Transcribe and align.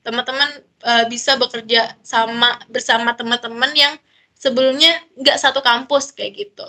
teman-teman 0.00 0.64
uh, 0.84 1.04
bisa 1.12 1.36
bekerja 1.36 1.92
sama 2.00 2.56
bersama 2.72 3.12
teman-teman 3.12 3.68
yang 3.76 3.94
sebelumnya 4.32 4.96
nggak 5.20 5.36
satu 5.36 5.60
kampus 5.60 6.16
kayak 6.16 6.40
gitu. 6.40 6.68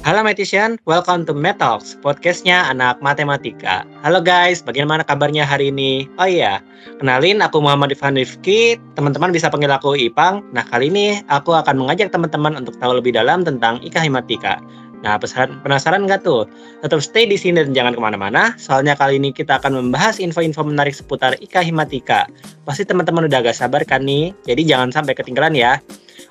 Halo 0.00 0.24
Matician, 0.24 0.80
welcome 0.88 1.28
to 1.28 1.36
Metalks, 1.36 1.92
podcastnya 2.00 2.64
anak 2.72 3.04
matematika. 3.04 3.84
Halo 4.00 4.24
guys, 4.24 4.64
bagaimana 4.64 5.04
kabarnya 5.04 5.44
hari 5.44 5.68
ini? 5.68 6.08
Oh 6.16 6.24
iya, 6.24 6.64
kenalin 6.98 7.44
aku 7.44 7.60
Muhammad 7.60 7.92
Ivan 7.92 8.16
Rifki, 8.16 8.80
teman-teman 8.96 9.28
bisa 9.28 9.52
panggil 9.52 9.68
aku 9.68 9.92
Ipang. 10.00 10.40
Nah 10.56 10.64
kali 10.64 10.88
ini 10.88 11.20
aku 11.28 11.52
akan 11.52 11.84
mengajak 11.84 12.16
teman-teman 12.16 12.56
untuk 12.56 12.80
tahu 12.80 12.96
lebih 12.96 13.12
dalam 13.12 13.44
tentang 13.44 13.76
IKA 13.84 14.08
Himatika. 14.08 14.56
Nah 15.00 15.16
penasaran, 15.16 15.64
penasaran 15.64 16.00
nggak 16.04 16.20
tuh? 16.28 16.44
Tetap 16.84 17.00
stay 17.00 17.24
di 17.24 17.40
sini 17.40 17.64
dan 17.64 17.72
jangan 17.72 17.96
ke 17.96 18.00
mana-mana, 18.00 18.52
soalnya 18.60 18.92
kali 18.92 19.16
ini 19.16 19.32
kita 19.32 19.56
akan 19.56 19.80
membahas 19.80 20.20
info-info 20.20 20.60
menarik 20.60 20.92
seputar 20.92 21.40
IKA 21.40 21.64
Himatika. 21.64 22.28
Pasti 22.68 22.84
teman-teman 22.84 23.24
udah 23.24 23.40
agak 23.40 23.56
sabar 23.56 23.80
kan 23.88 24.04
nih, 24.04 24.36
jadi 24.44 24.76
jangan 24.76 24.92
sampai 24.92 25.16
ketinggalan 25.16 25.56
ya. 25.56 25.80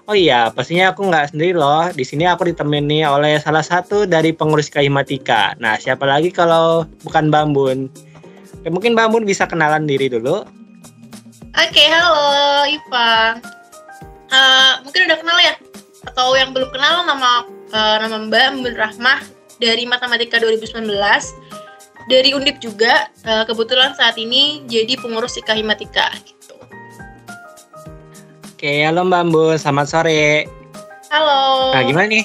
Oh 0.05 0.13
iya, 0.17 0.53
pastinya 0.53 0.93
aku 0.93 1.05
nggak 1.05 1.33
sendiri 1.33 1.57
loh. 1.57 1.89
Di 1.93 2.05
sini 2.05 2.29
aku 2.29 2.45
ditemani 2.45 3.05
oleh 3.05 3.41
salah 3.41 3.65
satu 3.65 4.05
dari 4.05 4.33
pengurus 4.33 4.69
Kahimatika. 4.69 5.57
Nah, 5.57 5.77
siapa 5.77 6.05
lagi 6.05 6.29
kalau 6.29 6.85
bukan 7.05 7.29
Bambun? 7.29 7.89
Oke, 8.61 8.69
mungkin 8.69 8.93
Bambun 8.97 9.25
bisa 9.25 9.49
kenalan 9.49 9.89
diri 9.89 10.09
dulu. 10.09 10.45
Oke, 11.57 11.83
halo 11.89 12.65
Iva. 12.69 13.37
Uh, 14.29 14.73
mungkin 14.85 15.09
udah 15.09 15.17
kenal 15.17 15.37
ya? 15.41 15.53
Atau 16.05 16.37
yang 16.37 16.53
belum 16.53 16.69
kenal 16.69 17.05
nama 17.05 17.45
uh, 17.73 17.95
nama 18.01 18.17
Mbak 18.25 18.45
Mbak 18.61 18.75
Rahmah 18.75 19.19
dari 19.61 19.83
Matematika 19.85 20.41
2019 20.41 20.89
dari 22.09 22.29
Undip 22.33 22.57
juga. 22.61 23.09
Uh, 23.25 23.45
kebetulan 23.45 23.93
saat 23.93 24.17
ini 24.17 24.65
jadi 24.65 24.97
pengurus 24.97 25.37
Kahimatika. 25.43 26.13
Oke, 28.49 28.83
halo 28.83 29.07
Mbak 29.07 29.21
Ambun, 29.23 29.55
selamat 29.55 29.87
sore. 29.87 30.43
Halo. 31.09 31.71
Nah, 31.73 31.83
gimana 31.87 32.07
nih? 32.11 32.23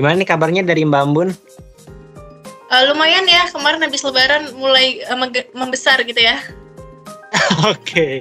Gimana 0.00 0.14
nih 0.16 0.28
kabarnya 0.28 0.62
dari 0.64 0.82
Mbak 0.86 1.02
Ambun? 1.04 1.28
Uh, 2.68 2.82
lumayan 2.92 3.24
ya, 3.24 3.48
kemarin 3.48 3.80
habis 3.80 4.04
lebaran 4.04 4.52
mulai 4.56 5.00
uh, 5.08 5.16
membesar 5.56 6.00
gitu 6.04 6.20
ya. 6.20 6.40
Oke. 7.68 7.76
okay. 7.76 8.12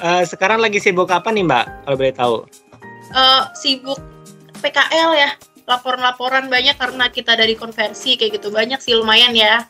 Uh, 0.00 0.24
sekarang 0.24 0.60
lagi 0.60 0.80
sibuk 0.80 1.08
apa 1.12 1.28
nih 1.28 1.44
Mbak, 1.44 1.64
kalau 1.84 1.96
boleh 1.96 2.14
tahu? 2.16 2.36
Uh, 3.14 3.44
sibuk 3.56 4.00
PKL 4.64 5.10
ya, 5.12 5.30
laporan-laporan 5.68 6.48
banyak 6.48 6.80
karena 6.80 7.12
kita 7.12 7.36
dari 7.36 7.52
konversi 7.52 8.16
kayak 8.16 8.40
gitu. 8.40 8.48
Banyak 8.48 8.80
sih 8.80 8.96
lumayan 8.96 9.36
ya. 9.36 9.68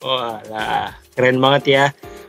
Wah, 0.00 0.40
lah, 0.48 0.96
keren 1.12 1.36
banget 1.36 1.62
ya. 1.68 1.84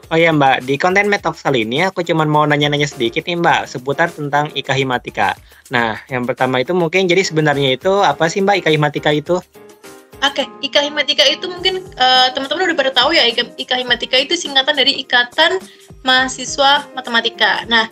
Oh 0.08 0.16
ya 0.16 0.32
Mbak, 0.32 0.64
di 0.64 0.80
konten 0.80 1.12
Metox 1.12 1.44
kali 1.44 1.68
ini 1.68 1.84
aku 1.84 2.00
cuma 2.00 2.24
mau 2.24 2.48
nanya-nanya 2.48 2.88
sedikit 2.88 3.28
nih 3.28 3.44
Mbak 3.44 3.68
seputar 3.68 4.08
tentang 4.08 4.48
Ika 4.56 4.72
Himatika. 4.72 5.36
Nah, 5.68 6.00
yang 6.08 6.24
pertama 6.24 6.64
itu 6.64 6.72
mungkin 6.72 7.12
jadi 7.12 7.28
sebenarnya 7.28 7.76
itu 7.76 7.92
apa 8.00 8.32
sih 8.32 8.40
Mbak 8.40 8.64
Ika 8.64 8.72
Himatika 8.72 9.12
itu? 9.12 9.36
Oke, 10.24 10.48
okay, 10.48 10.48
Ika 10.64 10.80
Himatika 10.88 11.28
itu 11.28 11.52
mungkin 11.52 11.84
uh, 12.00 12.32
teman-teman 12.32 12.72
udah 12.72 12.78
pada 12.80 12.92
tahu 12.96 13.20
ya 13.20 13.28
Ika, 13.28 13.52
Ika 13.60 13.76
Himatika 13.84 14.16
itu 14.16 14.40
singkatan 14.40 14.80
dari 14.80 14.96
Ikatan 14.96 15.60
Mahasiswa 16.08 16.88
Matematika. 16.96 17.68
Nah, 17.68 17.92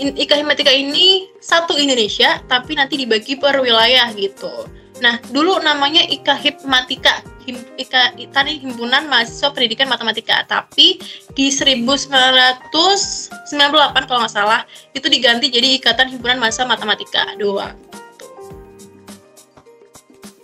Ika 0.00 0.40
Himatika 0.40 0.72
ini 0.72 1.28
satu 1.42 1.76
Indonesia 1.76 2.40
tapi 2.48 2.72
nanti 2.72 2.96
dibagi 2.96 3.36
per 3.36 3.60
wilayah 3.60 4.08
gitu. 4.16 4.64
Nah, 5.02 5.18
dulu 5.34 5.58
namanya 5.60 6.06
Ika 6.06 6.38
Hipmatika, 6.38 7.26
Him, 7.42 7.58
Ika 7.74 8.14
tadi 8.30 8.62
Himpunan 8.62 9.10
Mahasiswa 9.10 9.50
Pendidikan 9.50 9.90
Matematika. 9.90 10.46
Tapi 10.46 11.02
di 11.34 11.50
1998 11.50 14.06
kalau 14.06 14.22
nggak 14.22 14.32
salah 14.32 14.62
itu 14.94 15.10
diganti 15.10 15.50
jadi 15.50 15.76
Ikatan 15.76 16.08
Himpunan 16.08 16.38
Mahasiswa 16.38 16.70
Matematika 16.70 17.34
doang. 17.36 17.74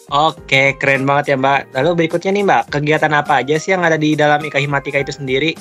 Oke, 0.09 0.73
keren 0.81 1.05
banget 1.05 1.33
ya 1.33 1.37
Mbak. 1.37 1.77
Lalu 1.77 2.05
berikutnya 2.05 2.33
nih 2.33 2.45
Mbak, 2.49 2.63
kegiatan 2.73 3.13
apa 3.13 3.45
aja 3.45 3.61
sih 3.61 3.77
yang 3.77 3.85
ada 3.85 4.01
di 4.01 4.17
dalam 4.17 4.41
Ika 4.41 4.57
Himatika 4.57 5.05
itu 5.05 5.13
sendiri? 5.13 5.53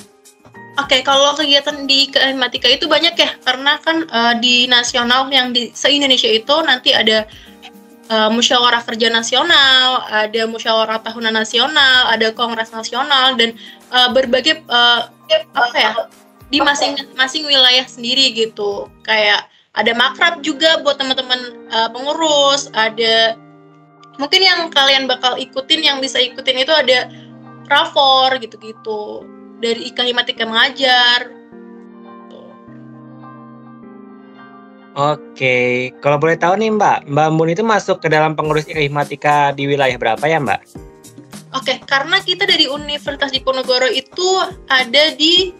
Oke, 0.78 1.02
kalau 1.02 1.34
kegiatan 1.34 1.90
di 1.90 2.06
Ika 2.06 2.30
Himatika 2.30 2.70
itu 2.70 2.86
banyak 2.86 3.18
ya, 3.18 3.34
karena 3.42 3.82
kan 3.82 4.06
uh, 4.14 4.38
di 4.38 4.70
nasional 4.70 5.26
yang 5.26 5.50
di 5.50 5.74
se-Indonesia 5.74 6.30
itu 6.30 6.54
nanti 6.62 6.94
ada 6.94 7.26
uh, 8.14 8.30
musyawarah 8.30 8.86
kerja 8.86 9.10
nasional, 9.10 10.06
ada 10.06 10.46
musyawarah 10.46 11.02
tahunan 11.02 11.34
nasional, 11.34 12.14
ada 12.14 12.30
kongres 12.30 12.70
nasional 12.70 13.34
dan 13.34 13.58
uh, 13.90 14.14
berbagai 14.14 14.62
uh, 14.70 15.10
apa 15.58 15.74
ya 15.74 15.92
di 16.46 16.62
masing-masing 16.62 17.42
wilayah 17.50 17.82
sendiri 17.90 18.30
gitu. 18.30 18.86
Kayak 19.02 19.50
ada 19.74 19.90
makrab 19.98 20.46
juga 20.46 20.78
buat 20.86 20.94
teman-teman 20.94 21.58
uh, 21.74 21.90
pengurus, 21.90 22.70
ada 22.70 23.34
mungkin 24.14 24.46
yang 24.46 24.70
kalian 24.70 25.10
bakal 25.10 25.34
ikutin 25.34 25.82
yang 25.82 25.98
bisa 25.98 26.22
ikutin 26.22 26.62
itu 26.62 26.70
ada 26.70 27.10
rafor 27.66 28.38
gitu-gitu 28.38 29.26
dari 29.58 29.90
Ika 29.90 30.02
Himatika 30.06 30.46
mengajar 30.46 31.38
Oke, 34.98 35.94
kalau 36.02 36.18
boleh 36.18 36.34
tahu 36.34 36.58
nih 36.58 36.74
Mbak, 36.74 37.06
Mbak 37.06 37.28
Mun 37.30 37.54
itu 37.54 37.62
masuk 37.62 38.02
ke 38.02 38.10
dalam 38.10 38.34
pengurus 38.34 38.66
Ihmatika 38.66 39.54
di 39.54 39.70
wilayah 39.70 39.94
berapa 39.94 40.26
ya 40.26 40.42
Mbak? 40.42 40.60
Oke, 41.54 41.78
karena 41.86 42.18
kita 42.18 42.42
dari 42.50 42.66
Universitas 42.66 43.30
Diponegoro 43.30 43.86
itu 43.86 44.26
ada 44.66 45.14
di 45.14 45.54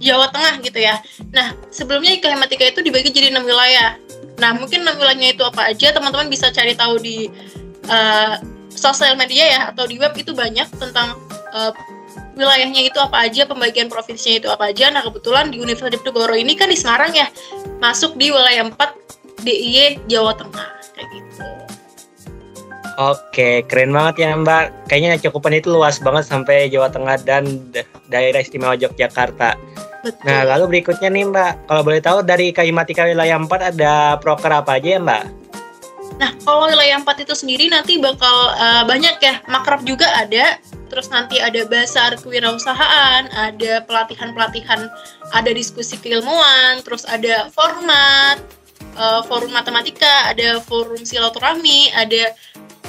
Jawa 0.00 0.32
Tengah 0.32 0.64
gitu 0.64 0.80
ya. 0.80 0.96
Nah, 1.28 1.52
sebelumnya 1.68 2.16
Ihmatika 2.16 2.64
itu 2.64 2.80
dibagi 2.80 3.12
jadi 3.12 3.28
enam 3.28 3.44
wilayah. 3.44 4.00
Nah, 4.40 4.56
mungkin 4.56 4.80
enam 4.80 4.96
wilayahnya 4.96 5.36
itu 5.36 5.44
apa 5.44 5.76
aja, 5.76 5.92
teman-teman 5.92 6.32
bisa 6.32 6.48
cari 6.48 6.72
tahu 6.72 6.96
di 7.04 7.28
uh, 7.84 8.40
sosial 8.72 9.12
media 9.12 9.44
ya 9.44 9.60
atau 9.76 9.84
di 9.84 10.00
web 10.00 10.16
itu 10.16 10.32
banyak 10.32 10.72
tentang 10.80 11.20
uh, 11.52 11.68
wilayahnya 12.40 12.88
itu 12.88 12.96
apa 12.96 13.28
aja, 13.28 13.44
pembagian 13.44 13.92
provinsinya 13.92 14.36
itu 14.40 14.48
apa 14.48 14.72
aja. 14.72 14.88
Nah, 14.88 15.04
kebetulan 15.04 15.52
di 15.52 15.60
Universitas 15.60 16.00
Diponegoro 16.00 16.32
ini 16.32 16.56
kan 16.56 16.72
di 16.72 16.78
Semarang 16.80 17.12
ya, 17.12 17.28
masuk 17.84 18.16
di 18.16 18.32
wilayah 18.32 18.64
4 18.64 19.44
DIY 19.44 20.08
Jawa 20.08 20.32
Tengah 20.32 20.66
kayak 20.96 21.08
gitu. 21.12 21.44
Oke, 23.00 23.64
keren 23.64 23.96
banget 23.96 24.28
ya 24.28 24.36
Mbak. 24.36 24.92
Kayaknya 24.92 25.20
cakupan 25.24 25.56
itu 25.56 25.72
luas 25.72 25.96
banget 26.00 26.28
sampai 26.28 26.68
Jawa 26.68 26.92
Tengah 26.92 27.16
dan 27.24 27.44
daerah 28.12 28.44
istimewa 28.44 28.76
Yogyakarta. 28.76 29.56
Betul. 30.00 30.24
Nah, 30.24 30.44
lalu 30.48 30.64
berikutnya 30.76 31.08
nih 31.08 31.24
Mbak, 31.28 31.52
kalau 31.68 31.82
boleh 31.84 32.00
tahu 32.00 32.18
dari 32.24 32.52
Kalimatika 32.52 33.08
wilayah 33.08 33.36
4 33.40 33.72
ada 33.76 34.20
proker 34.20 34.52
apa 34.52 34.76
aja 34.76 34.96
ya 34.96 35.00
Mbak? 35.00 35.24
Nah, 36.20 36.30
kalau 36.44 36.68
wilayah 36.68 37.00
4 37.00 37.24
itu 37.24 37.32
sendiri 37.32 37.72
nanti 37.72 37.96
bakal 37.96 38.52
uh, 38.52 38.84
banyak 38.84 39.16
ya, 39.24 39.40
makrab 39.48 39.80
juga 39.88 40.04
ada, 40.20 40.60
terus 40.90 41.06
nanti 41.08 41.38
ada 41.38 41.62
basar 41.70 42.18
kewirausahaan, 42.18 43.30
ada 43.30 43.80
pelatihan-pelatihan, 43.86 44.90
ada 45.30 45.50
diskusi 45.54 45.94
keilmuan, 46.02 46.82
terus 46.82 47.06
ada 47.06 47.46
format, 47.54 48.42
uh, 48.98 49.22
forum 49.24 49.54
matematika, 49.54 50.34
ada 50.34 50.58
forum 50.66 51.00
silaturahmi, 51.06 51.94
ada 51.94 52.34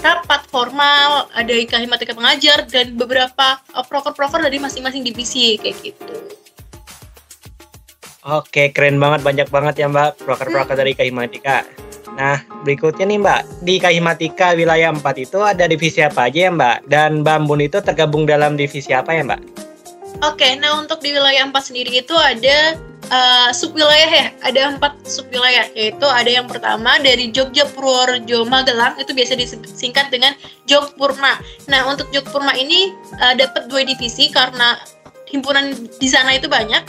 rapat 0.01 0.41
formal, 0.49 1.29
ada 1.37 1.53
himatika 1.53 2.17
pengajar, 2.17 2.65
dan 2.65 2.97
beberapa 2.97 3.61
uh, 3.77 3.85
proker-proker 3.85 4.41
dari 4.41 4.57
masing-masing 4.57 5.05
divisi 5.05 5.61
kayak 5.61 5.77
gitu. 5.85 6.15
Oke, 8.21 8.69
keren 8.69 9.01
banget, 9.01 9.25
banyak 9.25 9.47
banget 9.49 9.81
ya 9.81 9.89
Mbak 9.89 10.21
proker-proker 10.21 10.77
hmm. 10.77 10.81
dari 10.85 10.93
Kahimatika. 10.93 11.65
Nah, 12.15 12.43
berikutnya 12.67 13.07
nih 13.07 13.19
Mbak, 13.23 13.41
di 13.63 13.75
Kahimatika 13.79 14.51
wilayah 14.51 14.91
4 14.91 14.99
itu 15.15 15.39
ada 15.39 15.63
divisi 15.63 16.03
apa 16.03 16.27
aja 16.27 16.47
ya 16.47 16.51
Mbak? 16.51 16.77
Dan 16.91 17.23
Bambun 17.23 17.63
itu 17.63 17.79
tergabung 17.79 18.27
dalam 18.27 18.59
divisi 18.59 18.91
apa 18.91 19.15
ya 19.15 19.23
Mbak? 19.23 19.41
Oke, 20.21 20.53
nah 20.59 20.77
untuk 20.77 20.99
di 20.99 21.15
wilayah 21.15 21.47
4 21.47 21.55
sendiri 21.55 22.03
itu 22.03 22.13
ada 22.13 22.75
uh, 23.11 23.49
sub 23.55 23.75
wilayah 23.75 24.09
ya, 24.09 24.27
ada 24.41 24.75
empat 24.75 24.93
sub 25.05 25.27
wilayah, 25.29 25.67
yaitu 25.75 26.07
ada 26.07 26.29
yang 26.29 26.47
pertama 26.47 26.97
dari 27.03 27.29
Jogja 27.29 27.67
Purworejo 27.71 28.47
Magelang, 28.47 28.95
itu 28.97 29.11
biasa 29.11 29.35
disingkat 29.37 30.09
dengan 30.09 30.33
Jogpurma. 30.65 31.37
Nah, 31.67 31.87
untuk 31.91 32.09
Jogpurma 32.15 32.55
ini 32.55 32.91
uh, 33.19 33.35
dapat 33.35 33.67
dua 33.67 33.83
divisi 33.83 34.31
karena 34.31 34.79
himpunan 35.31 35.75
di 35.99 36.07
sana 36.07 36.35
itu 36.35 36.47
banyak, 36.47 36.83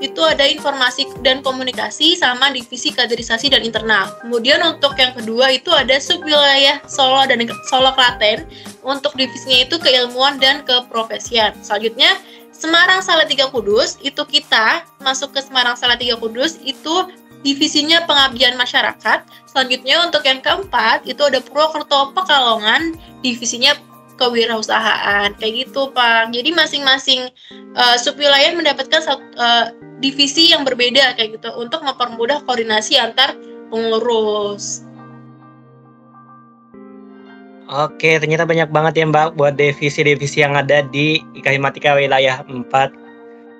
itu 0.00 0.20
ada 0.20 0.44
informasi 0.44 1.08
dan 1.24 1.40
komunikasi 1.40 2.20
sama 2.20 2.52
divisi 2.52 2.92
kaderisasi 2.92 3.48
dan 3.48 3.64
internal. 3.64 4.12
Kemudian 4.20 4.60
untuk 4.60 4.92
yang 5.00 5.16
kedua 5.16 5.56
itu 5.56 5.72
ada 5.72 5.96
subwilayah 5.96 6.84
Solo 6.84 7.24
dan 7.24 7.40
Solo 7.68 7.92
Klaten. 7.96 8.44
Untuk 8.84 9.16
divisinya 9.16 9.66
itu 9.66 9.76
keilmuan 9.80 10.36
dan 10.36 10.62
keprofesian. 10.68 11.56
Selanjutnya 11.64 12.20
Semarang 12.56 13.04
Salatiga 13.04 13.52
Kudus 13.52 14.00
itu 14.00 14.24
kita 14.24 14.80
masuk 15.04 15.36
ke 15.36 15.44
Semarang 15.44 15.76
Salatiga 15.76 16.16
Kudus 16.16 16.56
itu 16.64 17.04
divisinya 17.44 18.02
pengabdian 18.08 18.56
masyarakat. 18.56 19.22
Selanjutnya 19.46 20.02
untuk 20.02 20.24
yang 20.24 20.40
keempat 20.42 21.04
itu 21.04 21.20
ada 21.22 21.38
Purwokerto 21.38 22.10
Pekalongan 22.16 22.96
divisinya 23.20 23.76
kewirausahaan 24.16 25.32
kayak 25.36 25.68
gitu 25.68 25.92
pak 25.92 26.32
jadi 26.32 26.50
masing-masing 26.52 27.28
uh, 27.76 27.96
subwilayah 28.00 28.52
mendapatkan 28.56 29.00
satu, 29.00 29.24
uh, 29.36 29.72
divisi 30.00 30.52
yang 30.52 30.64
berbeda 30.64 31.16
kayak 31.16 31.40
gitu 31.40 31.50
untuk 31.56 31.80
mempermudah 31.84 32.42
koordinasi 32.44 33.00
antar 33.00 33.36
pengurus 33.70 34.86
Oke, 37.66 38.22
ternyata 38.22 38.46
banyak 38.46 38.70
banget 38.70 39.02
ya 39.02 39.04
Mbak 39.10 39.34
buat 39.34 39.58
divisi-divisi 39.58 40.38
yang 40.38 40.54
ada 40.54 40.86
di 40.86 41.18
IKA 41.34 41.58
Himatika 41.58 41.98
wilayah 41.98 42.46
4. 42.46 42.62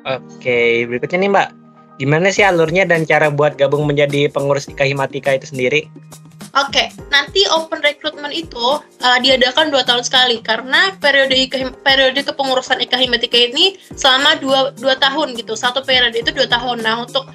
Oke, 0.06 0.86
berikutnya 0.86 1.26
nih 1.26 1.30
Mbak. 1.34 1.48
Gimana 1.98 2.30
sih 2.30 2.46
alurnya 2.46 2.86
dan 2.86 3.02
cara 3.02 3.34
buat 3.34 3.58
gabung 3.58 3.82
menjadi 3.82 4.30
pengurus 4.30 4.70
IKA 4.70 4.94
Himatika 4.94 5.34
itu 5.34 5.50
sendiri? 5.50 5.90
Oke, 6.56 6.88
nanti 7.12 7.44
open 7.52 7.84
recruitment 7.84 8.32
itu 8.32 8.80
uh, 8.80 9.18
diadakan 9.20 9.68
dua 9.68 9.84
tahun 9.84 10.00
sekali 10.00 10.40
karena 10.40 10.88
periode 10.96 11.36
IKA, 11.36 11.68
periode 11.84 12.16
kepengurusan 12.24 12.80
IKA 12.80 12.96
Himatika 12.96 13.36
ini 13.36 13.76
selama 13.92 14.40
dua, 14.40 14.72
dua 14.72 14.96
tahun 14.96 15.36
gitu. 15.36 15.52
Satu 15.52 15.84
periode 15.84 16.16
itu 16.16 16.32
dua 16.32 16.48
tahun. 16.48 16.80
Nah, 16.80 17.04
untuk 17.04 17.28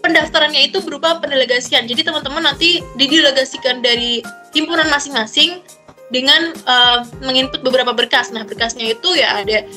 pendaftarannya 0.00 0.72
itu 0.72 0.80
berupa 0.80 1.20
pendelegasian. 1.20 1.84
Jadi 1.84 2.00
teman-teman 2.00 2.48
nanti 2.48 2.80
didelegasikan 2.96 3.84
dari 3.84 4.24
himpunan 4.56 4.88
masing-masing 4.88 5.60
dengan 6.08 6.56
uh, 6.64 7.04
menginput 7.20 7.60
beberapa 7.60 7.92
berkas. 7.92 8.32
Nah, 8.32 8.48
berkasnya 8.48 8.96
itu 8.96 9.20
ya 9.20 9.44
ada 9.44 9.68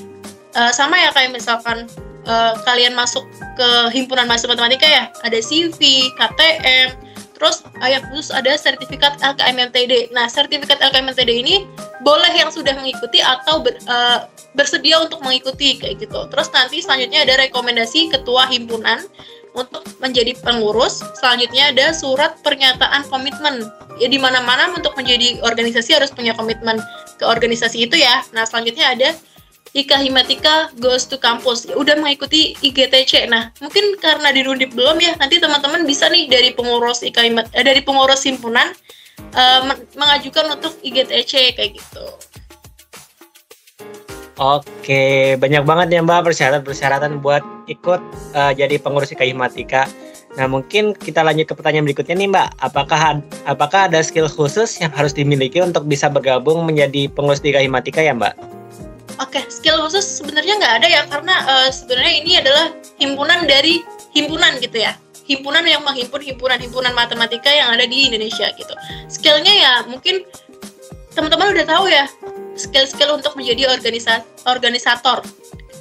uh, 0.55 0.71
sama 0.71 0.95
ya 0.95 1.11
kayak 1.11 1.35
misalkan 1.35 1.83
uh, 2.23 2.55
kalian 2.63 2.95
masuk 2.95 3.27
ke 3.59 3.69
himpunan 3.91 4.23
mahasiswa 4.23 4.55
matematika 4.55 4.87
ya, 4.87 5.11
ada 5.23 5.39
CV, 5.43 6.11
KTM, 6.15 7.06
terus 7.37 7.63
yang 7.85 8.03
khusus 8.09 8.33
ada 8.33 8.57
sertifikat 8.57 9.21
LKMMTD. 9.21 10.11
Nah, 10.11 10.25
sertifikat 10.25 10.81
LKMMTD 10.81 11.31
ini 11.31 11.55
boleh 12.01 12.33
yang 12.33 12.49
sudah 12.49 12.73
mengikuti 12.73 13.21
atau 13.21 13.61
ber, 13.61 13.77
uh, 13.85 14.25
bersedia 14.57 14.97
untuk 15.01 15.21
mengikuti 15.21 15.77
kayak 15.77 16.01
gitu. 16.01 16.25
Terus 16.33 16.49
nanti 16.51 16.81
selanjutnya 16.81 17.23
ada 17.23 17.37
rekomendasi 17.45 18.09
ketua 18.09 18.49
himpunan 18.49 19.05
untuk 19.57 19.85
menjadi 19.97 20.37
pengurus. 20.41 21.01
Selanjutnya 21.17 21.73
ada 21.73 21.93
surat 21.93 22.37
pernyataan 22.45 23.05
komitmen. 23.09 23.65
Ya 23.97 24.05
di 24.05 24.21
mana-mana 24.21 24.73
untuk 24.77 24.93
menjadi 24.93 25.41
organisasi 25.41 25.97
harus 25.97 26.13
punya 26.13 26.37
komitmen 26.37 26.77
ke 27.17 27.25
organisasi 27.25 27.89
itu 27.89 27.97
ya. 27.97 28.21
Nah, 28.33 28.45
selanjutnya 28.45 28.93
ada 28.93 29.09
Ika 29.77 30.01
Himatika 30.01 30.73
goes 30.81 31.05
to 31.05 31.21
campus. 31.21 31.69
Ya, 31.69 31.77
udah 31.77 31.93
mengikuti 32.01 32.57
IGTC. 32.65 33.29
Nah, 33.29 33.53
mungkin 33.61 33.93
karena 34.01 34.33
dirundip 34.33 34.73
belum 34.73 34.97
ya, 34.97 35.13
nanti 35.21 35.37
teman-teman 35.37 35.85
bisa 35.85 36.09
nih 36.09 36.25
dari 36.25 36.49
pengurus 36.57 37.05
Ika 37.05 37.21
Himat 37.21 37.45
eh, 37.53 37.61
dari 37.61 37.85
pengurus 37.85 38.25
himpunan 38.25 38.73
uh, 39.37 39.61
mengajukan 39.93 40.57
untuk 40.57 40.73
IGTC 40.81 41.53
kayak 41.53 41.77
gitu. 41.77 42.05
Oke, 44.37 45.33
banyak 45.41 45.65
banget 45.65 45.97
ya 45.97 46.01
Mbak 46.05 46.29
persyaratan-persyaratan 46.29 47.25
buat 47.25 47.41
ikut 47.65 48.01
uh, 48.37 48.53
jadi 48.53 48.77
pengurus 48.77 49.09
IKI 49.13 49.33
Matika. 49.33 49.89
Nah, 50.37 50.45
mungkin 50.45 50.93
kita 50.93 51.25
lanjut 51.25 51.49
ke 51.49 51.53
pertanyaan 51.57 51.89
berikutnya 51.89 52.13
nih 52.13 52.29
Mbak. 52.29 52.47
Apakah 52.61 53.25
apakah 53.49 53.89
ada 53.89 53.97
skill 54.05 54.29
khusus 54.29 54.77
yang 54.77 54.93
harus 54.93 55.13
dimiliki 55.17 55.57
untuk 55.57 55.89
bisa 55.89 56.05
bergabung 56.13 56.69
menjadi 56.69 57.09
pengurus 57.09 57.41
di 57.41 57.49
IKI 57.49 57.69
ya 57.97 58.13
Mbak? 58.13 58.46
Oke, 59.17 59.41
skill 59.49 59.81
khusus 59.81 60.05
sebenarnya 60.05 60.61
nggak 60.61 60.73
ada 60.81 60.87
ya 60.87 61.01
karena 61.09 61.35
uh, 61.49 61.69
sebenarnya 61.73 62.13
ini 62.21 62.31
adalah 62.37 62.69
himpunan 63.01 63.49
dari 63.49 63.81
himpunan 64.13 64.61
gitu 64.61 64.85
ya. 64.85 64.93
Himpunan 65.25 65.65
yang 65.65 65.81
menghimpun 65.81 66.21
himpunan-himpunan 66.21 66.93
matematika 66.93 67.49
yang 67.49 67.73
ada 67.73 67.89
di 67.89 68.07
Indonesia 68.07 68.53
gitu. 68.53 68.73
Skillnya 69.09 69.53
ya 69.57 69.73
mungkin 69.89 70.21
teman-teman 71.17 71.49
udah 71.57 71.65
tahu 71.65 71.89
ya 71.89 72.05
skill-skill 72.53 73.17
untuk 73.17 73.33
menjadi 73.33 73.73
organisa 73.73 74.21
organisator. 74.45 75.25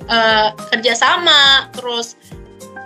Uh, 0.06 0.54
kerjasama 0.70 1.66
terus 1.74 2.14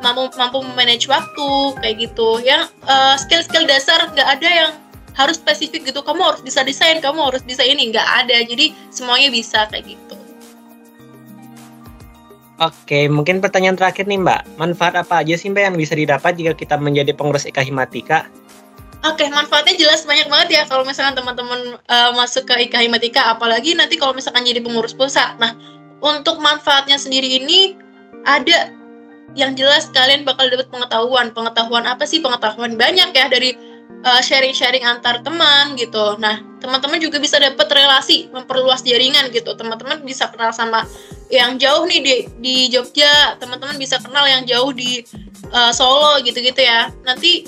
mampu 0.01 0.33
mampu 0.35 0.67
manage 0.75 1.07
waktu 1.07 1.79
kayak 1.79 2.11
gitu. 2.11 2.43
Ya 2.43 2.67
uh, 2.91 3.15
skill-skill 3.15 3.71
dasar 3.71 4.03
nggak 4.11 4.29
ada 4.35 4.49
yang 4.51 4.71
harus 5.15 5.39
spesifik 5.39 5.95
gitu. 5.95 6.03
Kamu 6.03 6.27
harus 6.27 6.43
bisa 6.43 6.67
desain 6.67 6.99
kamu 6.99 7.23
harus 7.31 7.47
bisa 7.47 7.63
ini. 7.63 7.95
Nggak 7.95 8.27
ada. 8.27 8.43
Jadi 8.43 8.75
semuanya 8.91 9.31
bisa 9.31 9.71
kayak 9.71 9.95
gitu 9.95 10.21
Oke, 12.61 13.09
mungkin 13.09 13.41
pertanyaan 13.41 13.73
terakhir 13.73 14.05
nih 14.05 14.21
Mbak. 14.21 14.61
Manfaat 14.61 14.93
apa 14.93 15.25
aja 15.25 15.33
sih 15.33 15.49
Mbak 15.49 15.65
yang 15.65 15.77
bisa 15.81 15.97
didapat 15.97 16.37
jika 16.37 16.53
kita 16.53 16.77
menjadi 16.77 17.17
pengurus 17.17 17.49
IKA 17.49 17.65
Himatika? 17.65 18.29
Oke, 19.01 19.25
manfaatnya 19.33 19.81
jelas 19.81 20.05
banyak 20.05 20.29
banget 20.29 20.49
ya 20.61 20.63
kalau 20.69 20.85
misalkan 20.85 21.17
teman-teman 21.17 21.81
uh, 21.89 22.13
masuk 22.13 22.45
ke 22.45 22.69
IKA 22.69 22.85
Himatika, 22.85 23.33
apalagi 23.33 23.73
nanti 23.73 23.97
kalau 23.97 24.13
misalkan 24.13 24.45
jadi 24.45 24.61
pengurus 24.61 24.93
pusat. 24.93 25.41
Nah, 25.41 25.57
untuk 26.05 26.37
manfaatnya 26.37 27.01
sendiri 27.01 27.41
ini 27.41 27.81
ada 28.29 28.69
yang 29.33 29.57
jelas 29.57 29.89
kalian 29.97 30.29
bakal 30.29 30.53
dapat 30.53 30.69
pengetahuan. 30.69 31.33
Pengetahuan 31.33 31.89
apa 31.89 32.05
sih? 32.05 32.21
Pengetahuan 32.21 32.77
banyak 32.77 33.09
ya 33.17 33.27
dari 33.33 33.57
uh, 34.05 34.21
sharing-sharing 34.21 34.85
antar 34.85 35.25
teman 35.25 35.81
gitu. 35.81 36.21
Nah, 36.21 36.45
teman-teman 36.61 37.01
juga 37.01 37.17
bisa 37.17 37.41
dapat 37.41 37.73
relasi, 37.73 38.29
memperluas 38.37 38.85
jaringan 38.85 39.33
gitu. 39.33 39.57
Teman-teman 39.57 40.05
bisa 40.05 40.29
kenal 40.29 40.53
sama 40.53 40.85
yang 41.31 41.57
jauh 41.57 41.87
nih 41.87 42.01
di 42.03 42.15
di 42.43 42.55
Jogja, 42.69 43.39
teman-teman 43.39 43.79
bisa 43.79 44.03
kenal 44.03 44.27
yang 44.27 44.43
jauh 44.45 44.75
di 44.75 45.07
uh, 45.55 45.71
Solo 45.71 46.19
gitu-gitu 46.27 46.59
ya. 46.59 46.91
Nanti 47.07 47.47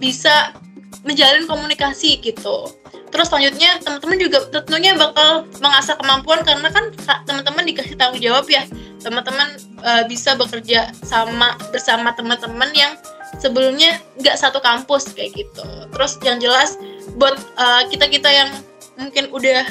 bisa 0.00 0.56
menjalin 1.04 1.44
komunikasi 1.44 2.18
gitu. 2.24 2.72
Terus 3.14 3.30
selanjutnya 3.30 3.78
teman-teman 3.78 4.18
juga 4.18 4.38
tentunya 4.50 4.96
bakal 4.98 5.46
mengasah 5.62 5.94
kemampuan 5.94 6.42
karena 6.42 6.66
kan 6.72 6.90
teman-teman 7.28 7.62
dikasih 7.68 7.94
tanggung 7.94 8.18
jawab 8.18 8.48
ya. 8.50 8.66
Teman-teman 9.04 9.54
uh, 9.84 10.02
bisa 10.10 10.34
bekerja 10.34 10.90
sama 11.04 11.54
bersama 11.70 12.10
teman-teman 12.16 12.72
yang 12.74 12.98
sebelumnya 13.38 14.00
nggak 14.18 14.34
satu 14.34 14.58
kampus 14.58 15.14
kayak 15.14 15.36
gitu. 15.36 15.66
Terus 15.94 16.18
yang 16.26 16.42
jelas 16.42 16.80
buat 17.20 17.38
uh, 17.60 17.86
kita 17.92 18.10
kita 18.10 18.32
yang 18.32 18.50
mungkin 18.98 19.30
udah 19.30 19.62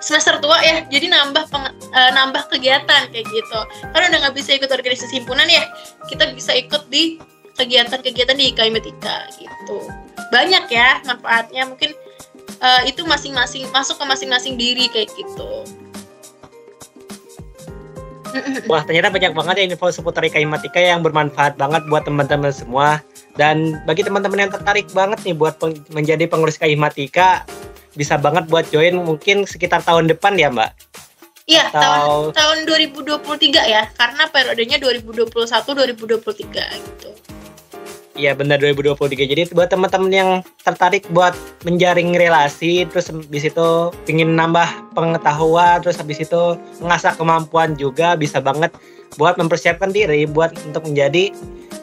semester 0.00 0.40
tua 0.40 0.58
ya 0.64 0.84
jadi 0.88 1.12
nambah 1.12 1.52
peng, 1.52 1.68
uh, 1.68 2.10
nambah 2.16 2.48
kegiatan 2.48 3.12
kayak 3.12 3.26
gitu 3.28 3.60
karena 3.92 4.16
udah 4.16 4.18
nggak 4.26 4.36
bisa 4.36 4.56
ikut 4.56 4.72
organisasi 4.72 5.20
himpunan 5.20 5.46
ya 5.46 5.64
kita 6.08 6.32
bisa 6.32 6.56
ikut 6.56 6.88
di 6.88 7.20
kegiatan-kegiatan 7.60 8.36
di 8.40 8.56
IKM 8.56 8.74
gitu. 9.36 9.76
Banyak 10.32 10.64
ya 10.72 11.04
manfaatnya 11.04 11.68
mungkin 11.68 11.92
uh, 12.64 12.82
itu 12.88 13.04
masing-masing 13.04 13.68
masuk 13.68 14.00
ke 14.00 14.04
masing-masing 14.08 14.56
diri 14.56 14.88
kayak 14.88 15.12
gitu. 15.12 15.68
Wah 18.70 18.86
ternyata 18.86 19.10
banyak 19.10 19.34
banget 19.34 19.54
ya 19.60 19.64
info 19.68 19.90
seputar 19.92 20.24
IKM 20.24 20.54
yang 20.72 21.02
bermanfaat 21.04 21.60
banget 21.60 21.84
buat 21.90 22.08
teman-teman 22.08 22.54
semua. 22.54 23.04
Dan 23.36 23.78
bagi 23.86 24.02
teman-teman 24.02 24.48
yang 24.48 24.52
tertarik 24.52 24.90
banget 24.90 25.20
nih 25.22 25.34
buat 25.36 25.60
menjadi 25.92 26.24
pengurus 26.30 26.56
IKM 26.56 26.80
bisa 27.94 28.18
banget 28.20 28.46
buat 28.46 28.66
join 28.70 28.98
mungkin 29.00 29.46
sekitar 29.46 29.82
tahun 29.82 30.10
depan 30.10 30.38
ya 30.38 30.50
Mbak. 30.50 30.70
Iya, 31.50 31.66
Atau... 31.74 32.30
tahun 32.30 32.62
tahun 32.66 32.86
2023 33.26 33.58
ya, 33.66 33.82
karena 33.98 34.22
periodenya 34.30 34.76
2021 34.78 35.34
2023 35.34 36.86
gitu. 36.86 37.10
Iya 38.20 38.36
benar 38.36 38.60
2023. 38.60 39.16
Jadi 39.24 39.42
buat 39.56 39.72
teman-teman 39.72 40.12
yang 40.12 40.30
tertarik 40.60 41.08
buat 41.08 41.32
menjaring 41.64 42.12
relasi, 42.12 42.84
terus 42.84 43.08
habis 43.08 43.48
itu 43.48 43.68
ingin 44.10 44.36
nambah 44.36 44.92
pengetahuan, 44.92 45.80
terus 45.80 45.96
habis 45.96 46.20
itu 46.20 46.58
mengasah 46.84 47.16
kemampuan 47.16 47.72
juga 47.80 48.20
bisa 48.20 48.42
banget 48.44 48.74
buat 49.18 49.38
mempersiapkan 49.38 49.90
diri 49.90 50.26
buat 50.28 50.54
untuk 50.66 50.86
menjadi 50.86 51.34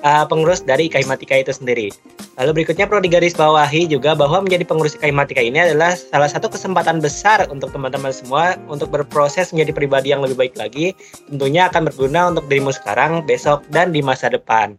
uh, 0.03 0.23
pengurus 0.27 0.63
dari 0.63 0.87
Kaimatika 0.87 1.35
itu 1.35 1.51
sendiri. 1.51 1.89
Lalu 2.37 2.61
berikutnya 2.61 2.85
perlu 2.85 3.01
digarisbawahi 3.01 3.89
juga 3.89 4.13
bahwa 4.13 4.45
menjadi 4.45 4.61
pengurus 4.61 4.93
Kaimatika 4.93 5.41
ini 5.41 5.57
adalah 5.57 5.97
salah 5.97 6.29
satu 6.29 6.53
kesempatan 6.53 7.01
besar 7.01 7.49
untuk 7.49 7.73
teman-teman 7.73 8.13
semua 8.13 8.53
untuk 8.69 8.93
berproses 8.93 9.49
menjadi 9.49 9.73
pribadi 9.73 10.13
yang 10.13 10.21
lebih 10.21 10.37
baik 10.37 10.53
lagi. 10.53 10.93
Tentunya 11.25 11.65
akan 11.65 11.89
berguna 11.89 12.29
untuk 12.29 12.45
dirimu 12.45 12.69
sekarang, 12.69 13.25
besok, 13.25 13.65
dan 13.73 13.89
di 13.89 14.05
masa 14.05 14.29
depan 14.29 14.77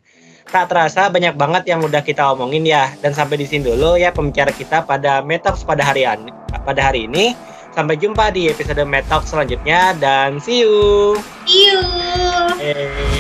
tak 0.49 0.73
terasa 0.73 1.13
banyak 1.13 1.37
banget 1.37 1.69
yang 1.69 1.85
udah 1.85 2.01
kita 2.01 2.25
omongin 2.33 2.65
ya. 2.65 2.89
Dan 3.05 3.13
sampai 3.13 3.37
di 3.37 3.45
sini 3.45 3.69
dulu 3.69 4.01
ya 4.01 4.11
pembicara 4.11 4.51
kita 4.51 4.81
pada 4.89 5.21
Metox 5.21 5.63
pada 5.63 5.85
hari. 5.85 6.09
Pada 6.65 6.81
hari 6.81 7.05
ini. 7.05 7.37
Sampai 7.77 8.01
jumpa 8.01 8.33
di 8.35 8.51
episode 8.51 8.81
Metox 8.83 9.31
selanjutnya 9.31 9.95
dan 10.01 10.41
see 10.41 10.65
you. 10.65 11.15
See 11.47 11.69
you. 11.69 11.98
Hey. 12.59 13.18